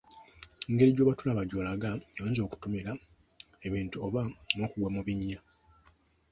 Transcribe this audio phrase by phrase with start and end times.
[0.69, 1.89] Engeri gy’oba tolaba gy’olaga,
[2.21, 2.91] oyinza okutomera
[3.67, 4.21] ebintu oba
[4.55, 5.39] n’okugwa mu binnya.